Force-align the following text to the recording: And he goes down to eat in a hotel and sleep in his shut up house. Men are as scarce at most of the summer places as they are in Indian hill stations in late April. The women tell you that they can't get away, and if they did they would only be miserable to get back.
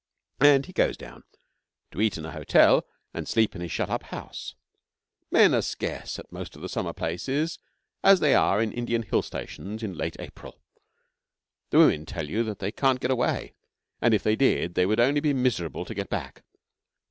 And 0.39 0.65
he 0.65 0.73
goes 0.73 0.97
down 0.97 1.25
to 1.91 2.01
eat 2.01 2.17
in 2.17 2.25
a 2.25 2.31
hotel 2.31 2.87
and 3.13 3.27
sleep 3.27 3.53
in 3.53 3.61
his 3.61 3.71
shut 3.71 3.87
up 3.91 4.01
house. 4.01 4.55
Men 5.29 5.53
are 5.53 5.57
as 5.57 5.67
scarce 5.67 6.17
at 6.17 6.31
most 6.31 6.55
of 6.55 6.63
the 6.63 6.69
summer 6.69 6.91
places 6.91 7.59
as 8.03 8.19
they 8.19 8.33
are 8.33 8.63
in 8.63 8.71
Indian 8.73 9.03
hill 9.03 9.21
stations 9.21 9.83
in 9.83 9.93
late 9.93 10.15
April. 10.19 10.59
The 11.69 11.77
women 11.77 12.07
tell 12.07 12.27
you 12.27 12.41
that 12.45 12.57
they 12.57 12.71
can't 12.71 12.99
get 12.99 13.11
away, 13.11 13.53
and 14.01 14.15
if 14.15 14.23
they 14.23 14.35
did 14.35 14.73
they 14.73 14.87
would 14.87 14.99
only 14.99 15.19
be 15.21 15.33
miserable 15.35 15.85
to 15.85 15.93
get 15.93 16.09
back. 16.09 16.41